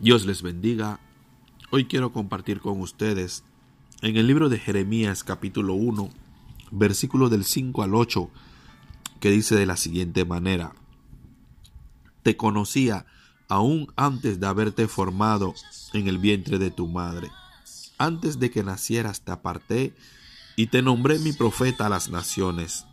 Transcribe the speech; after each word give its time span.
Dios 0.00 0.26
les 0.26 0.42
bendiga. 0.42 1.00
Hoy 1.72 1.86
quiero 1.86 2.12
compartir 2.12 2.60
con 2.60 2.80
ustedes 2.80 3.42
en 4.00 4.16
el 4.16 4.28
libro 4.28 4.48
de 4.48 4.56
Jeremías 4.56 5.24
capítulo 5.24 5.74
1, 5.74 6.08
versículo 6.70 7.28
del 7.28 7.44
5 7.44 7.82
al 7.82 7.96
8, 7.96 8.30
que 9.18 9.32
dice 9.32 9.56
de 9.56 9.66
la 9.66 9.76
siguiente 9.76 10.24
manera. 10.24 10.72
Te 12.22 12.36
conocía 12.36 13.06
aún 13.48 13.92
antes 13.96 14.38
de 14.38 14.46
haberte 14.46 14.86
formado 14.86 15.56
en 15.92 16.06
el 16.06 16.18
vientre 16.18 16.58
de 16.58 16.70
tu 16.70 16.86
madre. 16.86 17.32
Antes 17.98 18.38
de 18.38 18.52
que 18.52 18.62
nacieras 18.62 19.22
te 19.22 19.32
aparté 19.32 19.96
y 20.54 20.68
te 20.68 20.80
nombré 20.80 21.18
mi 21.18 21.32
profeta 21.32 21.86
a 21.86 21.88
las 21.90 22.08
naciones. 22.08 22.86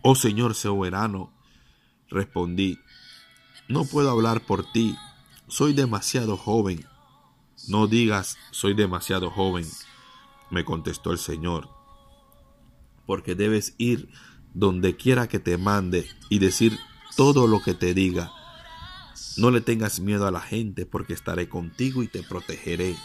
Oh 0.00 0.14
Señor 0.14 0.54
soberano, 0.54 1.30
respondí, 2.08 2.78
no 3.68 3.84
puedo 3.84 4.10
hablar 4.10 4.46
por 4.46 4.72
ti 4.72 4.96
soy 5.48 5.72
demasiado 5.72 6.36
joven. 6.36 6.86
No 7.66 7.86
digas, 7.86 8.36
soy 8.50 8.74
demasiado 8.74 9.30
joven, 9.30 9.66
me 10.50 10.64
contestó 10.64 11.10
el 11.10 11.18
Señor, 11.18 11.68
porque 13.06 13.34
debes 13.34 13.74
ir 13.78 14.08
donde 14.54 14.96
quiera 14.96 15.28
que 15.28 15.38
te 15.38 15.58
mande 15.58 16.08
y 16.28 16.38
decir 16.38 16.78
todo 17.16 17.46
lo 17.46 17.60
que 17.60 17.74
te 17.74 17.94
diga. 17.94 18.32
No 19.36 19.50
le 19.50 19.60
tengas 19.60 20.00
miedo 20.00 20.26
a 20.26 20.30
la 20.30 20.40
gente, 20.40 20.86
porque 20.86 21.12
estaré 21.12 21.48
contigo 21.48 22.02
y 22.02 22.08
te 22.08 22.22
protegeré. 22.22 22.96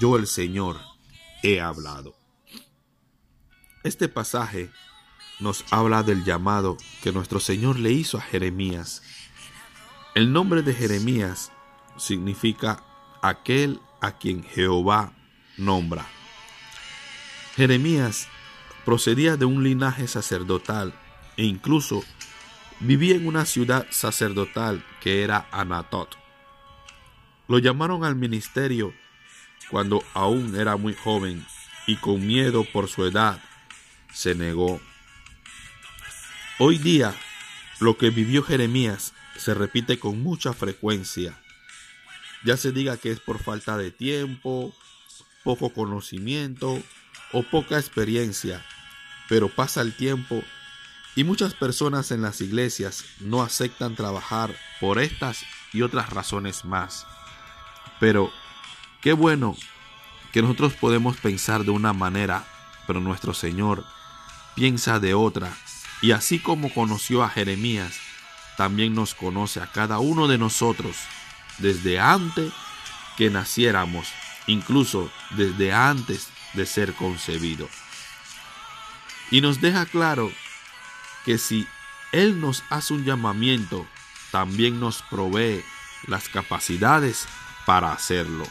Yo 0.00 0.16
el 0.16 0.26
Señor 0.26 0.80
he 1.42 1.60
hablado. 1.60 2.14
Este 3.82 4.08
pasaje 4.08 4.70
nos 5.40 5.64
habla 5.70 6.02
del 6.02 6.24
llamado 6.24 6.76
que 7.02 7.12
nuestro 7.12 7.38
Señor 7.40 7.78
le 7.78 7.92
hizo 7.92 8.18
a 8.18 8.22
Jeremías. 8.22 9.02
El 10.14 10.32
nombre 10.32 10.62
de 10.62 10.74
Jeremías 10.74 11.50
significa 11.96 12.82
aquel 13.22 13.80
a 14.00 14.12
quien 14.12 14.44
Jehová 14.44 15.12
nombra. 15.56 16.06
Jeremías 17.56 18.28
procedía 18.84 19.36
de 19.36 19.44
un 19.44 19.62
linaje 19.62 20.08
sacerdotal 20.08 20.92
e 21.36 21.44
incluso 21.44 22.04
vivía 22.80 23.14
en 23.14 23.26
una 23.26 23.44
ciudad 23.44 23.86
sacerdotal 23.90 24.84
que 25.00 25.22
era 25.22 25.48
Anatot. 25.52 26.16
Lo 27.48 27.58
llamaron 27.58 28.04
al 28.04 28.16
ministerio 28.16 28.92
cuando 29.70 30.02
aún 30.14 30.56
era 30.56 30.76
muy 30.76 30.94
joven 30.94 31.46
y 31.86 31.96
con 31.96 32.26
miedo 32.26 32.64
por 32.64 32.88
su 32.88 33.04
edad 33.04 33.42
se 34.12 34.34
negó. 34.34 34.80
Hoy 36.58 36.78
día 36.78 37.14
lo 37.80 37.96
que 37.96 38.10
vivió 38.10 38.42
Jeremías 38.42 39.14
se 39.36 39.54
repite 39.54 39.98
con 39.98 40.22
mucha 40.22 40.52
frecuencia 40.52 41.38
ya 42.44 42.56
se 42.56 42.72
diga 42.72 42.96
que 42.96 43.10
es 43.10 43.20
por 43.20 43.38
falta 43.42 43.76
de 43.76 43.90
tiempo, 43.90 44.72
poco 45.42 45.70
conocimiento 45.70 46.80
o 47.32 47.42
poca 47.42 47.78
experiencia, 47.78 48.64
pero 49.28 49.48
pasa 49.48 49.80
el 49.80 49.94
tiempo 49.94 50.42
y 51.16 51.24
muchas 51.24 51.54
personas 51.54 52.10
en 52.10 52.22
las 52.22 52.40
iglesias 52.40 53.04
no 53.20 53.42
aceptan 53.42 53.94
trabajar 53.94 54.54
por 54.80 54.98
estas 54.98 55.44
y 55.72 55.82
otras 55.82 56.10
razones 56.10 56.64
más. 56.64 57.06
Pero 58.00 58.30
qué 59.00 59.12
bueno 59.12 59.56
que 60.32 60.42
nosotros 60.42 60.74
podemos 60.74 61.16
pensar 61.16 61.64
de 61.64 61.70
una 61.70 61.92
manera, 61.92 62.44
pero 62.86 63.00
nuestro 63.00 63.32
Señor 63.32 63.84
piensa 64.56 64.98
de 64.98 65.14
otra. 65.14 65.56
Y 66.02 66.10
así 66.10 66.40
como 66.40 66.74
conoció 66.74 67.22
a 67.22 67.28
Jeremías, 67.28 67.96
también 68.56 68.94
nos 68.94 69.14
conoce 69.14 69.60
a 69.60 69.70
cada 69.70 70.00
uno 70.00 70.26
de 70.26 70.38
nosotros 70.38 70.96
desde 71.58 72.00
antes 72.00 72.52
que 73.16 73.30
naciéramos, 73.30 74.08
incluso 74.46 75.10
desde 75.30 75.72
antes 75.72 76.28
de 76.54 76.66
ser 76.66 76.94
concebido. 76.94 77.68
Y 79.30 79.40
nos 79.40 79.60
deja 79.60 79.86
claro 79.86 80.30
que 81.24 81.38
si 81.38 81.66
Él 82.12 82.40
nos 82.40 82.62
hace 82.70 82.94
un 82.94 83.04
llamamiento, 83.04 83.86
también 84.30 84.80
nos 84.80 85.02
provee 85.02 85.64
las 86.06 86.28
capacidades 86.28 87.26
para 87.66 87.92
hacerlo. 87.92 88.46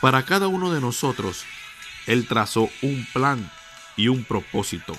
Para 0.00 0.24
cada 0.24 0.48
uno 0.48 0.72
de 0.72 0.80
nosotros, 0.80 1.44
Él 2.06 2.26
trazó 2.26 2.70
un 2.82 3.06
plan 3.12 3.50
y 3.96 4.08
un 4.08 4.24
propósito. 4.24 4.96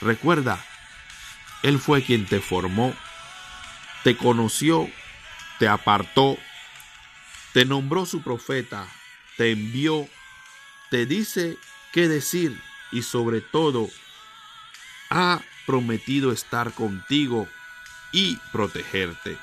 Recuerda, 0.00 0.64
Él 1.62 1.78
fue 1.78 2.02
quien 2.04 2.26
te 2.26 2.40
formó, 2.40 2.94
te 4.04 4.16
conoció 4.16 4.88
te 5.62 5.68
apartó, 5.68 6.36
te 7.52 7.64
nombró 7.64 8.04
su 8.04 8.20
profeta, 8.20 8.88
te 9.36 9.52
envió, 9.52 10.08
te 10.90 11.06
dice 11.06 11.56
qué 11.92 12.08
decir 12.08 12.60
y 12.90 13.02
sobre 13.02 13.40
todo 13.40 13.88
ha 15.08 15.40
prometido 15.64 16.32
estar 16.32 16.72
contigo 16.72 17.46
y 18.10 18.38
protegerte. 18.50 19.38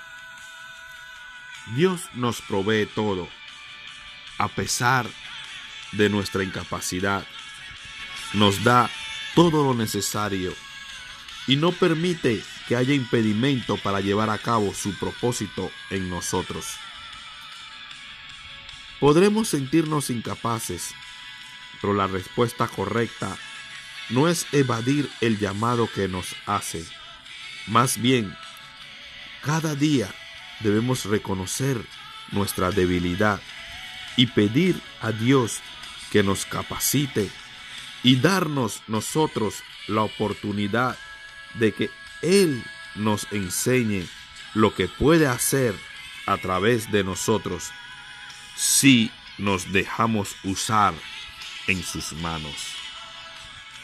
Dios 1.77 2.01
nos 2.15 2.41
provee 2.41 2.85
todo, 2.85 3.29
a 4.39 4.49
pesar 4.49 5.09
de 5.93 6.09
nuestra 6.09 6.43
incapacidad. 6.43 7.25
Nos 8.33 8.65
da 8.65 8.89
todo 9.35 9.63
lo 9.63 9.73
necesario 9.73 10.53
y 11.47 11.55
no 11.55 11.71
permite 11.71 12.43
que 12.69 12.75
haya 12.75 12.93
impedimento 12.93 13.77
para 13.77 13.99
llevar 13.99 14.29
a 14.29 14.37
cabo 14.37 14.75
su 14.75 14.93
propósito 14.93 15.71
en 15.89 16.07
nosotros. 16.07 16.75
Podremos 18.99 19.47
sentirnos 19.47 20.11
incapaces, 20.11 20.93
pero 21.81 21.95
la 21.95 22.05
respuesta 22.05 22.67
correcta 22.67 23.35
no 24.09 24.27
es 24.27 24.45
evadir 24.51 25.09
el 25.19 25.39
llamado 25.39 25.89
que 25.91 26.07
nos 26.07 26.35
hace. 26.45 26.85
Más 27.65 27.99
bien, 27.99 28.37
cada 29.41 29.73
día 29.73 30.13
debemos 30.59 31.05
reconocer 31.05 31.83
nuestra 32.31 32.69
debilidad 32.69 33.41
y 34.15 34.27
pedir 34.27 34.79
a 35.01 35.11
Dios 35.11 35.59
que 36.11 36.21
nos 36.21 36.45
capacite 36.45 37.31
y 38.03 38.17
darnos 38.17 38.83
nosotros 38.87 39.63
la 39.87 40.03
oportunidad 40.03 40.99
de 41.55 41.71
que 41.71 41.89
Él 42.21 42.63
nos 42.95 43.27
enseñe 43.31 44.07
lo 44.53 44.73
que 44.73 44.87
puede 44.87 45.27
hacer 45.27 45.75
a 46.25 46.37
través 46.37 46.91
de 46.91 47.03
nosotros 47.03 47.71
si 48.55 49.11
nos 49.37 49.71
dejamos 49.71 50.35
usar 50.43 50.93
en 51.67 51.81
sus 51.83 52.13
manos. 52.13 52.75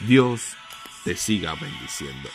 Dios 0.00 0.56
te 1.04 1.16
siga 1.16 1.54
bendiciendo. 1.54 2.28